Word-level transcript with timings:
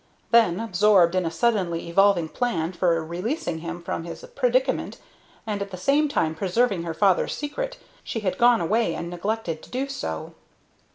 Then, 0.31 0.59
absorbed 0.59 1.13
in 1.13 1.27
a 1.27 1.29
suddenly 1.29 1.87
evolved 1.87 2.33
plan 2.33 2.73
for 2.73 3.05
releasing 3.05 3.59
him 3.59 3.83
from 3.83 4.03
his 4.03 4.25
predicament 4.35 4.97
and 5.45 5.61
at 5.61 5.69
the 5.69 5.77
same 5.77 6.07
time 6.09 6.33
preserving 6.33 6.81
her 6.81 6.95
father's 6.95 7.35
secret, 7.37 7.77
she 8.03 8.21
had 8.21 8.39
gone 8.39 8.61
away 8.61 8.95
and 8.95 9.11
neglected 9.11 9.61
to 9.61 9.69
do 9.69 9.87
so. 9.87 10.33